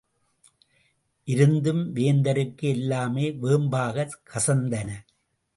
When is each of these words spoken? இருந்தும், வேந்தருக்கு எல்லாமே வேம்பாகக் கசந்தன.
இருந்தும், 1.23 1.95
வேந்தருக்கு 1.95 2.61
எல்லாமே 2.61 3.31
வேம்பாகக் 3.31 4.19
கசந்தன. 4.23 5.05